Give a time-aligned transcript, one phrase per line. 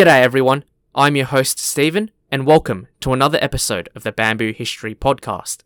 [0.00, 4.94] G'day everyone, I'm your host Stephen, and welcome to another episode of the Bamboo History
[4.94, 5.58] Podcast.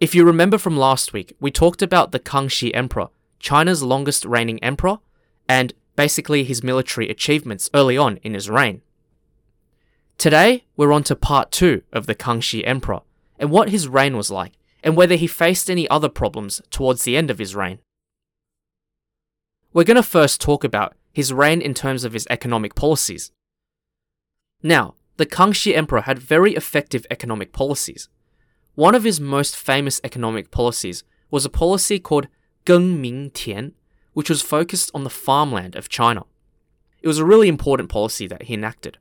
[0.00, 4.58] If you remember from last week, we talked about the Kangxi Emperor, China's longest reigning
[4.64, 5.00] emperor,
[5.46, 8.80] and basically his military achievements early on in his reign.
[10.16, 13.00] Today, we're on to part 2 of the Kangxi Emperor,
[13.38, 14.52] and what his reign was like,
[14.82, 17.80] and whether he faced any other problems towards the end of his reign.
[19.74, 23.32] We're going to first talk about his reign in terms of his economic policies.
[24.62, 28.08] Now, the Kangxi Emperor had very effective economic policies.
[28.74, 32.28] One of his most famous economic policies was a policy called
[32.64, 33.74] Geng Tian,
[34.12, 36.24] which was focused on the farmland of China.
[37.02, 38.98] It was a really important policy that he enacted.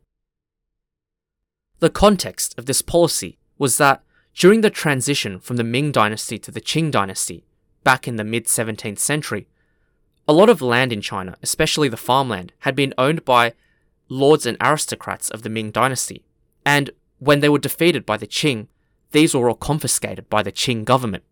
[1.80, 4.04] The context of this policy was that
[4.36, 7.46] during the transition from the Ming dynasty to the Qing dynasty,
[7.84, 9.48] back in the mid 17th century,
[10.30, 13.52] a lot of land in China, especially the farmland, had been owned by
[14.10, 16.24] lords and aristocrats of the Ming dynasty,
[16.64, 18.68] and when they were defeated by the Qing,
[19.12, 21.24] these were all confiscated by the Qing government.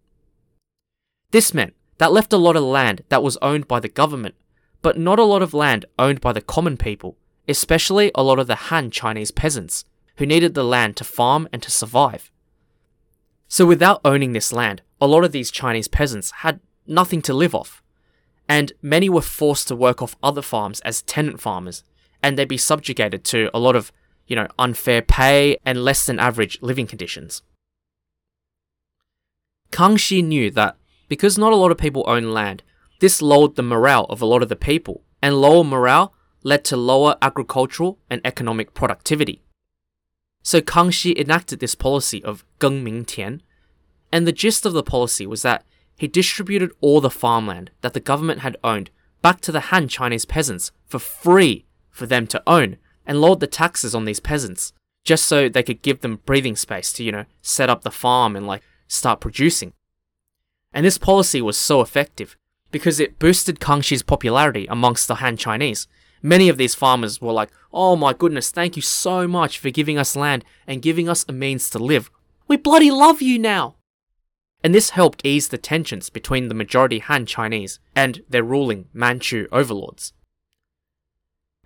[1.30, 4.34] This meant that left a lot of land that was owned by the government,
[4.82, 7.18] but not a lot of land owned by the common people,
[7.48, 11.62] especially a lot of the Han Chinese peasants, who needed the land to farm and
[11.62, 12.32] to survive.
[13.48, 17.54] So without owning this land, a lot of these Chinese peasants had nothing to live
[17.54, 17.84] off
[18.50, 21.84] and many were forced to work off other farms as tenant farmers,
[22.24, 23.92] and they'd be subjugated to a lot of,
[24.26, 27.42] you know, unfair pay and less than average living conditions.
[29.72, 30.78] Kangxi knew that
[31.10, 32.64] because not a lot of people own land,
[33.00, 36.78] this lowered the morale of a lot of the people, and lower morale led to
[36.78, 39.42] lower agricultural and economic productivity.
[40.42, 43.42] So Kangxi enacted this policy of Geng Ming Tian,
[44.12, 45.66] and the gist of the policy was that
[45.98, 50.26] he distributed all the farmland that the government had owned back to the Han Chinese
[50.26, 54.74] peasants for free for them to own and lowered the taxes on these peasants
[55.04, 58.36] just so they could give them breathing space to, you know, set up the farm
[58.36, 59.74] and like start producing.
[60.74, 62.36] And this policy was so effective
[62.72, 65.88] because it boosted Kangxi's popularity amongst the Han Chinese.
[66.22, 69.98] Many of these farmers were like, oh my goodness, thank you so much for giving
[69.98, 72.12] us land and giving us a means to live.
[72.48, 73.77] We bloody love you now!
[74.64, 79.48] And this helped ease the tensions between the majority Han Chinese and their ruling Manchu
[79.52, 80.14] overlords.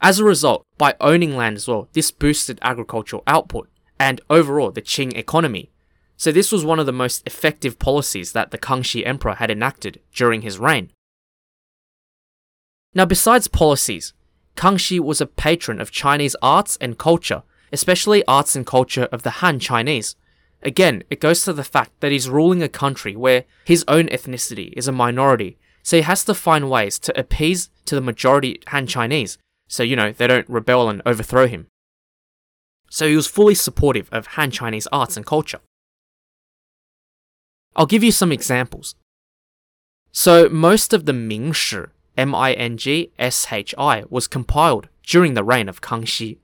[0.01, 3.69] As a result, by owning land as well, this boosted agricultural output
[3.99, 5.71] and overall the Qing economy.
[6.17, 9.99] So this was one of the most effective policies that the Kangxi Emperor had enacted
[10.13, 10.91] during his reign.
[12.93, 14.13] Now besides policies,
[14.55, 19.41] Kangxi was a patron of Chinese arts and culture, especially arts and culture of the
[19.41, 20.15] Han Chinese,
[20.63, 24.73] Again, it goes to the fact that he's ruling a country where his own ethnicity
[24.77, 28.85] is a minority, so he has to find ways to appease to the majority Han
[28.85, 31.67] Chinese, so you know they don't rebel and overthrow him.
[32.89, 35.61] So he was fully supportive of Han Chinese arts and culture.
[37.75, 38.95] I'll give you some examples.
[40.11, 46.39] So most of the Mingshi, M-I-N-G-S-H-I, was compiled during the reign of Kangxi.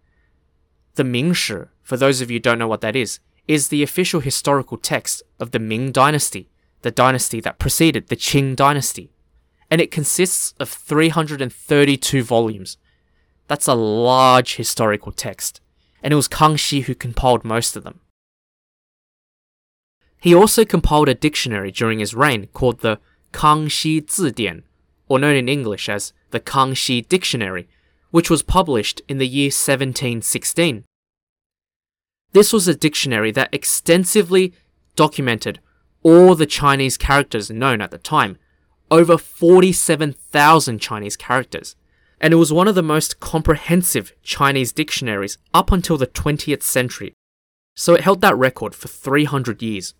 [0.95, 3.83] The Ming Mingshi, for those of you who don't know what that is, is the
[3.83, 6.49] official historical text of the Ming Dynasty,
[6.81, 9.11] the dynasty that preceded the Qing Dynasty,
[9.71, 12.77] and it consists of 332 volumes.
[13.47, 15.61] That's a large historical text,
[16.03, 18.01] and it was Kangxi who compiled most of them.
[20.19, 22.99] He also compiled a dictionary during his reign called the
[23.31, 24.63] Kangxi Zidian,
[25.07, 27.67] or known in English as the Kangxi Dictionary,
[28.11, 30.83] which was published in the year 1716.
[32.33, 34.53] This was a dictionary that extensively
[34.95, 35.59] documented
[36.03, 38.37] all the Chinese characters known at the time,
[38.91, 41.75] over 47,000 Chinese characters.
[42.19, 47.13] And it was one of the most comprehensive Chinese dictionaries up until the 20th century.
[47.75, 49.93] So it held that record for 300 years.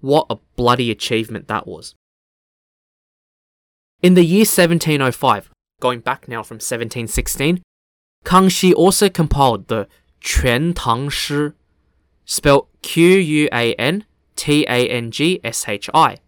[0.00, 1.94] What a bloody achievement that was.
[4.02, 7.62] In the year 1705, going back now from 1716,
[8.24, 9.86] Kangxi also compiled the
[10.22, 11.52] Quan Tang Shi
[12.30, 14.04] spelled Q U A N
[14.36, 16.18] T A N G S H I.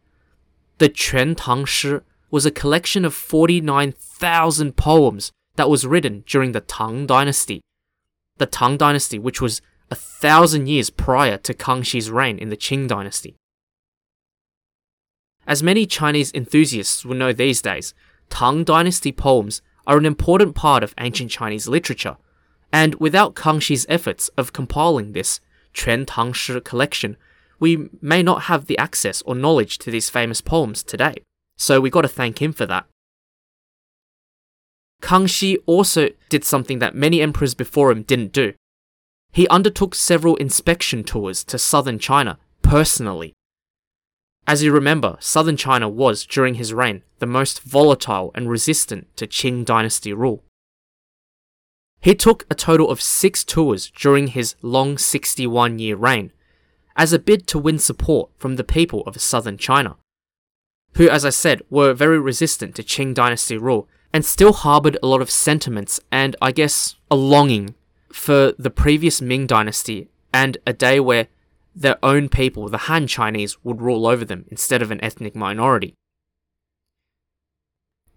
[0.78, 1.98] The Quan Tang Shi
[2.30, 7.60] was a collection of 49,000 poems that was written during the Tang Dynasty.
[8.38, 12.88] The Tang Dynasty, which was a thousand years prior to Kangxi's reign in the Qing
[12.88, 13.36] Dynasty.
[15.46, 17.94] As many Chinese enthusiasts will know these days,
[18.28, 22.16] Tang Dynasty poems are an important part of ancient Chinese literature,
[22.72, 25.40] and without Kangxi's efforts of compiling this,
[25.74, 27.16] Quan Tang Shi collection,
[27.58, 31.14] we may not have the access or knowledge to these famous poems today.
[31.56, 32.86] So we got to thank him for that.
[35.02, 38.54] Kangxi also did something that many emperors before him didn't do.
[39.32, 43.32] He undertook several inspection tours to southern China personally.
[44.46, 49.26] As you remember, southern China was, during his reign, the most volatile and resistant to
[49.26, 50.42] Qing dynasty rule.
[52.02, 56.32] He took a total of six tours during his long 61 year reign,
[56.96, 59.96] as a bid to win support from the people of southern China,
[60.94, 65.06] who, as I said, were very resistant to Qing dynasty rule and still harbored a
[65.06, 67.76] lot of sentiments and, I guess, a longing
[68.12, 71.28] for the previous Ming dynasty and a day where
[71.72, 75.94] their own people, the Han Chinese, would rule over them instead of an ethnic minority.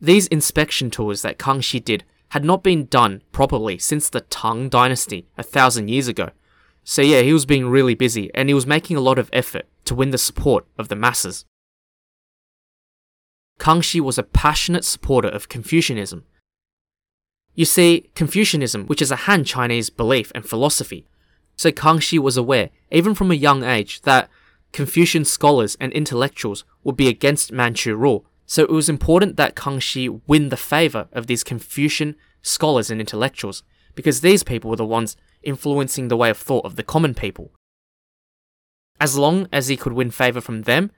[0.02, 2.04] These inspection tours that Kangxi did
[2.36, 6.32] had not been done properly since the Tang dynasty a thousand years ago.
[6.84, 9.66] So yeah, he was being really busy and he was making a lot of effort
[9.86, 11.46] to win the support of the masses.
[13.58, 16.26] Kangxi was a passionate supporter of Confucianism.
[17.54, 21.08] You see, Confucianism, which is a Han Chinese belief and philosophy,
[21.56, 24.30] so Kangxi was aware, even from a young age, that
[24.74, 30.21] Confucian scholars and intellectuals would be against Manchu rule, so it was important that Kangxi
[30.27, 33.63] win the favor of these Confucian scholars and intellectuals,
[33.95, 37.51] because these people were the ones influencing the way of thought of the common people.
[39.00, 40.92] As long as he could win favor from them,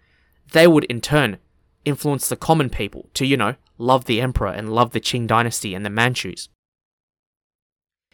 [0.52, 1.38] they would in turn
[1.86, 5.74] influence the common people to, you know, love the emperor and love the Qing dynasty
[5.74, 6.50] and the Manchus.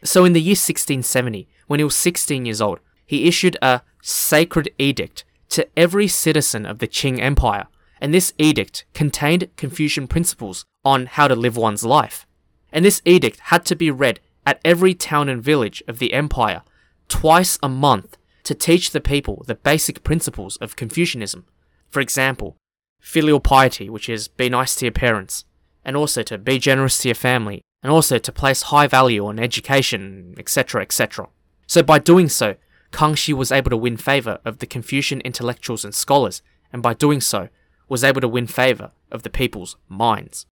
[0.04, 4.70] So in the year 1670, when he was 16 years old, he issued a sacred
[4.78, 7.68] edict to every citizen of the Qing Empire,
[8.04, 12.28] and this edict contained Confucian principles on how to live one's life.
[12.70, 16.64] And this edict had to be read at every town and village of the empire
[17.08, 21.46] twice a month to teach the people the basic principles of Confucianism.
[21.90, 22.58] For example,
[23.00, 25.46] filial piety, which is be nice to your parents,
[25.86, 29.40] and also to be generous to your family, and also to place high value on
[29.40, 31.30] education, etc., etc.
[31.68, 32.56] So by doing so,
[32.92, 36.42] Kangxi was able to win favor of the Confucian intellectuals and scholars,
[36.74, 37.48] and by doing so,
[37.94, 40.48] was able to win favor of the people's minds.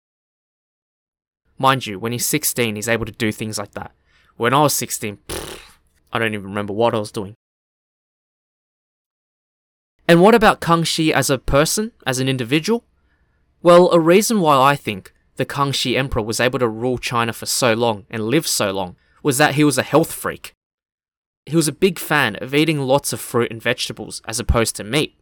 [1.59, 3.93] Mind you, when he's 16, he's able to do things like that.
[4.39, 5.61] When I was 16, pfft,
[6.15, 7.35] I don't even remember what I was doing.
[10.09, 12.85] And what about Kangxi as a person, as an individual?
[13.63, 17.45] Well, a reason why I think the Kangxi Emperor was able to rule China for
[17.45, 20.55] so long and live so long was that he was a health freak.
[21.45, 24.85] He was a big fan of eating lots of fruit and vegetables as opposed to
[24.85, 25.21] meat.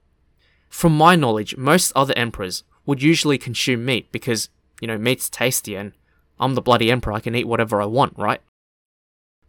[0.73, 4.49] From my knowledge, most other emperors would usually consume meat because,
[4.81, 5.93] you know, meat's tasty and
[6.39, 8.41] I'm the bloody emperor, I can eat whatever I want, right?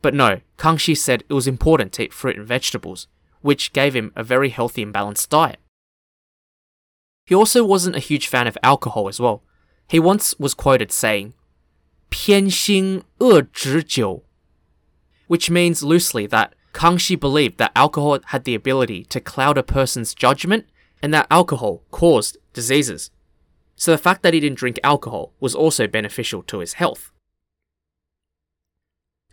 [0.03, 3.07] But no, Kangxi said it was important to eat fruit and vegetables,
[3.43, 5.59] which gave him a very healthy and balanced diet.
[7.27, 9.43] He also wasn't a huge fan of alcohol as well,
[9.89, 11.35] he once was quoted saying,
[12.11, 14.23] 偏心恶直酒,
[15.29, 20.15] which means loosely that Kangxi believed that alcohol had the ability to cloud a person's
[20.15, 20.67] judgment
[21.06, 23.12] and that alcohol caused diseases.
[23.76, 27.12] So the fact that he didn't drink alcohol was also beneficial to his health.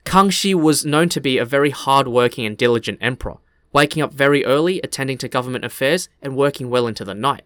[0.04, 3.38] Kangxi was known to be a very hard-working and diligent emperor,
[3.72, 7.44] waking up very early, attending to government affairs, and working well into the night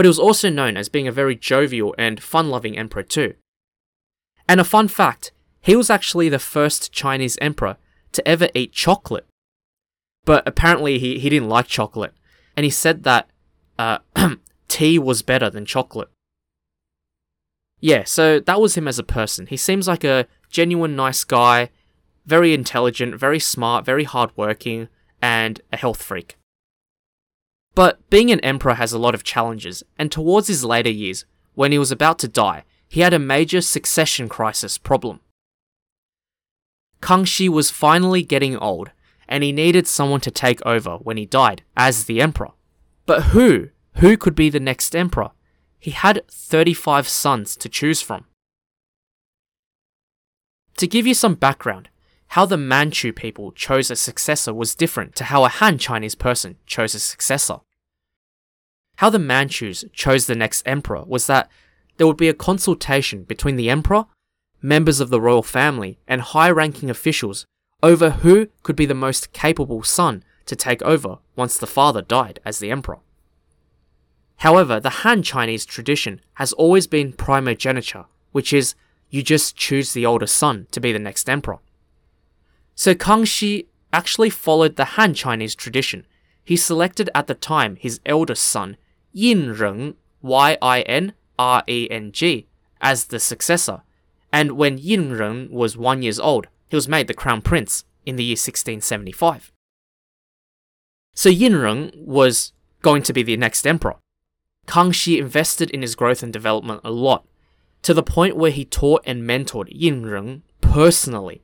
[0.00, 3.34] but he was also known as being a very jovial and fun loving emperor too.
[4.48, 7.76] And a fun fact he was actually the first Chinese emperor
[8.12, 9.26] to ever eat chocolate.
[10.24, 12.14] But apparently, he, he didn't like chocolate,
[12.56, 13.28] and he said that
[13.80, 13.98] uh,
[14.68, 16.10] tea was better than chocolate.
[17.80, 19.46] Yeah, so that was him as a person.
[19.46, 21.70] He seems like a genuine nice guy,
[22.26, 24.88] very intelligent, very smart, very hardworking,
[25.22, 26.36] and a health freak.
[27.74, 31.72] But being an emperor has a lot of challenges, and towards his later years, when
[31.72, 35.20] he was about to die, he had a major succession crisis problem.
[37.00, 38.90] Kangxi was finally getting old,
[39.26, 42.50] and he needed someone to take over when he died as the emperor.
[43.10, 43.70] But who?
[43.96, 45.32] Who could be the next emperor?
[45.80, 48.26] He had 35 sons to choose from.
[50.76, 51.88] To give you some background,
[52.28, 56.54] how the Manchu people chose a successor was different to how a Han Chinese person
[56.66, 57.56] chose a successor.
[58.98, 61.50] How the Manchus chose the next emperor was that
[61.96, 64.06] there would be a consultation between the emperor,
[64.62, 67.44] members of the royal family, and high ranking officials
[67.82, 72.40] over who could be the most capable son to take over once the father died
[72.44, 72.98] as the emperor.
[74.38, 78.74] However, the Han Chinese tradition has always been primogeniture, which is
[79.10, 81.60] you just choose the older son to be the next emperor.
[82.74, 86.04] So Kangxi actually followed the Han Chinese tradition.
[86.42, 88.76] He selected at the time his eldest son,
[89.12, 92.48] Yin Reng, Y I N R E N G,
[92.80, 93.82] as the successor,
[94.32, 98.16] And when Yin Reng was one years old, he was made the crown prince in
[98.16, 99.52] the year 1675.
[101.20, 103.96] So Yin Reng was going to be the next emperor.
[104.66, 107.26] Kangxi invested in his growth and development a lot,
[107.82, 111.42] to the point where he taught and mentored Yin Reng personally.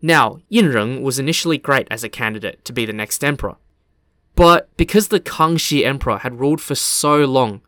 [0.00, 3.56] Now, Yin Reng was initially great as a candidate to be the next emperor,
[4.34, 7.60] but because the Kangxi emperor had ruled for so long,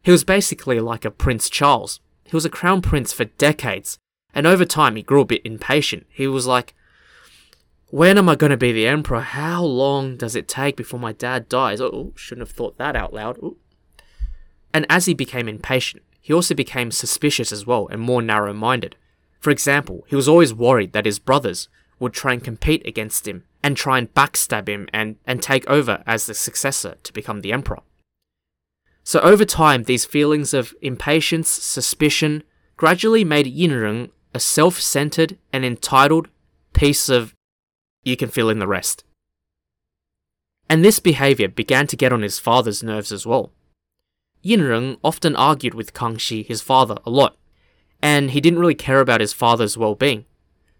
[0.00, 1.98] he was basically like a Prince Charles.
[2.22, 3.98] He was a crown prince for decades,
[4.32, 6.06] and over time he grew a bit impatient.
[6.08, 6.76] He was like,
[7.90, 9.20] when am I going to be the emperor?
[9.20, 11.80] How long does it take before my dad dies?
[11.80, 13.38] Oh, shouldn't have thought that out loud.
[13.38, 13.56] Ooh.
[14.72, 18.96] And as he became impatient, he also became suspicious as well and more narrow minded.
[19.40, 21.68] For example, he was always worried that his brothers
[21.98, 26.02] would try and compete against him and try and backstab him and, and take over
[26.06, 27.80] as the successor to become the emperor.
[29.02, 32.44] So over time, these feelings of impatience, suspicion,
[32.76, 36.28] gradually made Yinreng a self-centered and entitled
[36.72, 37.34] piece of
[38.02, 39.04] you can fill in the rest.
[40.68, 43.52] And this behavior began to get on his father's nerves as well.
[44.42, 47.36] Yin Yinreng often argued with Kangxi, his father, a lot,
[48.00, 50.24] and he didn't really care about his father's well-being.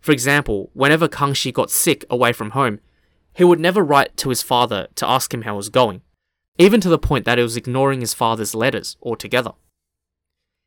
[0.01, 2.81] For example, whenever Kangxi got sick away from home,
[3.35, 6.01] he would never write to his father to ask him how it was going,
[6.57, 9.53] even to the point that he was ignoring his father's letters altogether.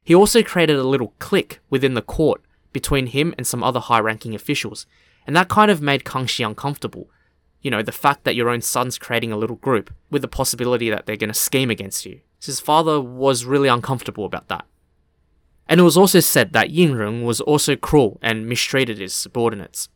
[0.04, 2.42] He also created a little clique within the court
[2.74, 4.86] between him and some other high ranking officials,
[5.26, 7.10] and that kind of made Kangxi uncomfortable.
[7.62, 10.90] You know, the fact that your own son's creating a little group with the possibility
[10.90, 12.20] that they're going to scheme against you.
[12.40, 14.66] So His father was really uncomfortable about that.
[15.68, 19.88] And it was also said that Yinreng was also cruel and mistreated his subordinates.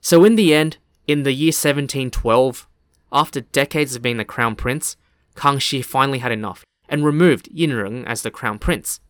[0.00, 2.66] So in the end, in the year 1712,
[3.12, 4.96] after decades of being the crown prince,
[5.36, 9.00] Kangxi finally had enough and removed Yinreng as the crown prince.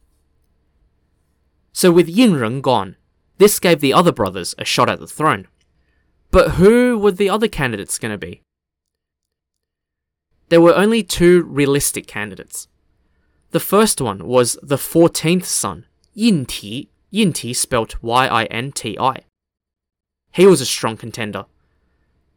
[1.72, 2.96] So with Yinreng gone,
[3.40, 5.48] this gave the other brothers a shot at the throne.
[6.30, 8.42] But who were the other candidates going to be?
[10.50, 12.68] There were only two realistic candidates.
[13.52, 19.16] The first one was the 14th son, Yin Ti, Yin Ti spelt Y-I-N-T-I.
[20.32, 21.46] He was a strong contender.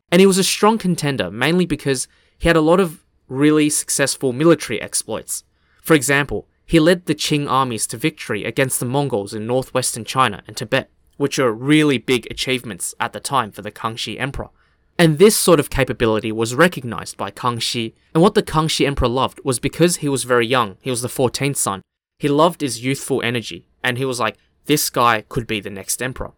[0.10, 2.08] And he was a strong contender mainly because
[2.40, 5.44] he had a lot of really successful military exploits.
[5.82, 10.44] For example, he led the Qing armies to victory against the Mongols in northwestern China
[10.48, 14.50] and Tibet, which are really big achievements at the time for the Kangxi Emperor.
[14.98, 19.40] And this sort of capability was recognized by Kangxi, and what the Kangxi Emperor loved
[19.44, 21.82] was because he was very young, he was the 14th son,
[22.20, 26.02] he loved his youthful energy, and he was like, this guy could be the next
[26.02, 26.34] emperor.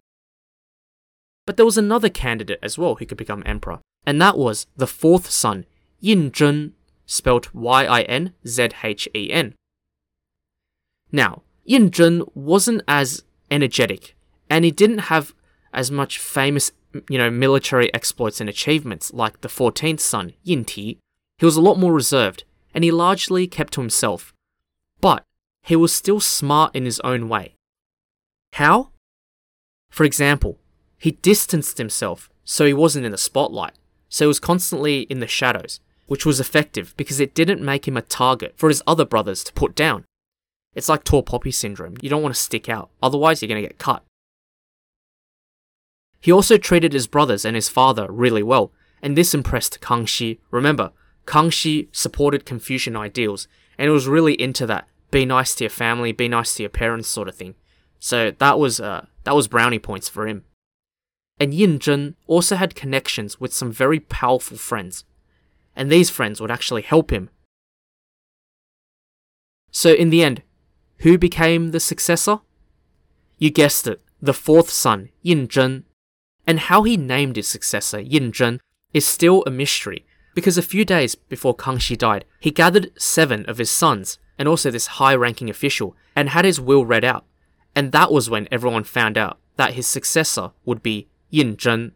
[1.46, 4.86] But there was another candidate as well who could become emperor, and that was the
[4.86, 5.64] fourth son,
[6.00, 6.72] Yin Zhen,
[7.06, 8.34] spelt Y-I-N-Z-H-E-N.
[11.12, 14.16] Now, Yin Zhen wasn't as energetic,
[14.48, 15.34] and he didn't have
[15.72, 16.72] as much famous,
[17.08, 20.98] you know, military exploits and achievements like the 14th son, Yin Ti.
[21.38, 22.44] He was a lot more reserved,
[22.74, 24.32] and he largely kept to himself.
[25.00, 25.24] But
[25.62, 27.56] he was still smart in his own way.
[28.54, 28.90] How?
[29.90, 30.58] For example,
[30.96, 33.74] he distanced himself so he wasn't in the spotlight,
[34.08, 37.96] so he was constantly in the shadows, which was effective because it didn't make him
[37.96, 40.04] a target for his other brothers to put down.
[40.76, 41.96] It's like tall poppy syndrome.
[42.02, 44.04] You don't want to stick out, otherwise, you're going to get cut.
[46.20, 50.38] He also treated his brothers and his father really well, and this impressed Kangxi.
[50.50, 50.92] Remember,
[51.26, 56.28] Kangxi supported Confucian ideals, and was really into that be nice to your family, be
[56.28, 57.54] nice to your parents sort of thing.
[57.98, 60.44] So that was uh, that was brownie points for him.
[61.40, 65.04] And Yin Zhen also had connections with some very powerful friends,
[65.74, 67.30] and these friends would actually help him.
[69.70, 70.42] So in the end,
[70.98, 72.40] who became the successor?
[73.38, 75.84] You guessed it, the fourth son, Yin Zhen.
[76.46, 78.60] And how he named his successor, Yin Zhen,
[78.94, 83.58] is still a mystery, because a few days before Kangxi died, he gathered seven of
[83.58, 87.24] his sons, and also this high ranking official, and had his will read out.
[87.74, 91.92] And that was when everyone found out that his successor would be Yin Zhen.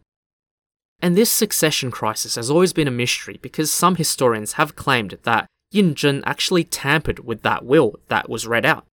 [1.01, 5.47] And this succession crisis has always been a mystery because some historians have claimed that
[5.71, 8.87] Yin Zhen actually tampered with that will that was read out.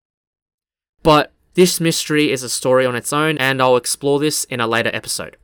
[1.02, 4.66] But this mystery is a story on its own, and I'll explore this in a
[4.66, 5.36] later episode.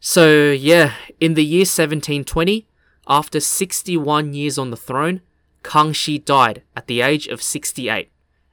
[0.00, 2.66] So, yeah, in the year 1720,
[3.06, 5.20] after 61 years on the throne,
[5.62, 8.10] Kangxi died at the age of 68,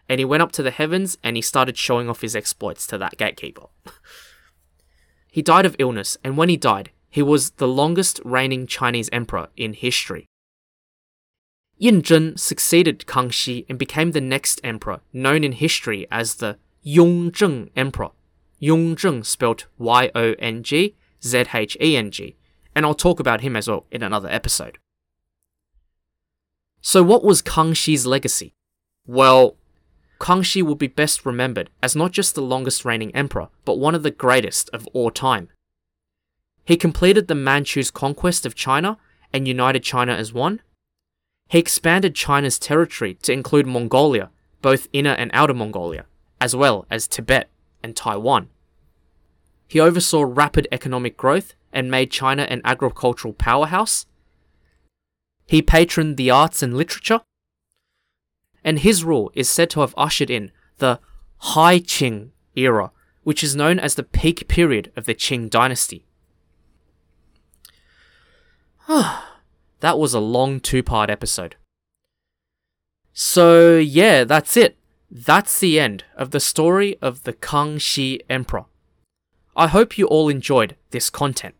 [0.07, 2.97] and he went up to the heavens and he started showing off his exploits to
[2.97, 3.67] that gatekeeper.
[5.31, 9.47] he died of illness, and when he died, he was the longest reigning Chinese emperor
[9.55, 10.27] in history.
[11.77, 17.71] Yin Zhen succeeded Kangxi and became the next emperor, known in history as the Yongzheng
[17.75, 18.09] Emperor.
[18.61, 22.35] Yongzheng spelled Y O N G Z H E N G,
[22.75, 24.77] and I'll talk about him as well in another episode.
[26.81, 28.53] So, what was Kangxi's legacy?
[29.05, 29.57] Well,
[30.19, 34.03] Kangxi will be best remembered as not just the longest reigning emperor, but one of
[34.03, 35.49] the greatest of all time.
[36.63, 38.97] He completed the Manchu's conquest of China
[39.33, 40.61] and united China as one.
[41.53, 44.31] He expanded China's territory to include Mongolia,
[44.63, 46.05] both inner and outer Mongolia,
[46.41, 47.47] as well as Tibet
[47.83, 48.49] and Taiwan.
[49.67, 54.07] He oversaw rapid economic growth and made China an agricultural powerhouse.
[55.45, 57.21] He patroned the arts and literature.
[58.63, 60.99] And his rule is said to have ushered in the
[61.37, 62.89] High Qing era,
[63.21, 66.07] which is known as the peak period of the Qing dynasty.
[69.83, 71.57] That was a long two part episode.
[73.11, 74.77] So, yeah, that's it.
[75.11, 78.63] That's the end of the story of the Kangxi Emperor.
[79.57, 81.55] I hope you all enjoyed this content.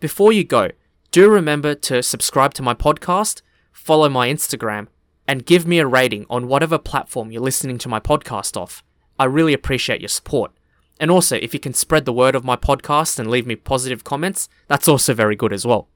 [0.00, 0.68] Before you go,
[1.10, 3.40] do remember to subscribe to my podcast,
[3.72, 4.88] follow my Instagram,
[5.26, 8.84] and give me a rating on whatever platform you're listening to my podcast off.
[9.18, 10.52] I really appreciate your support.
[11.00, 14.04] And also, if you can spread the word of my podcast and leave me positive
[14.04, 15.88] comments, that's also very good as well.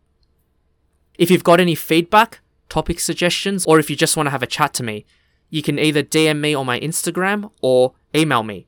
[1.18, 4.46] If you've got any feedback, topic suggestions, or if you just want to have a
[4.46, 5.04] chat to me,
[5.50, 8.66] you can either DM me on my Instagram or email me.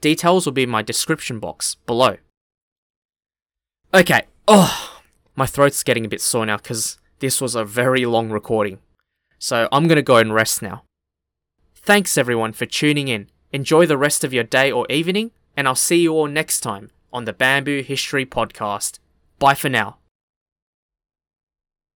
[0.00, 2.16] Details will be in my description box below.
[3.92, 5.02] Okay, oh,
[5.34, 8.78] my throat's getting a bit sore now because this was a very long recording.
[9.38, 10.84] So I'm gonna go and rest now.
[11.74, 13.28] Thanks everyone for tuning in.
[13.52, 16.90] Enjoy the rest of your day or evening, and I'll see you all next time
[17.12, 18.98] on the Bamboo History Podcast.
[19.38, 19.99] Bye for now.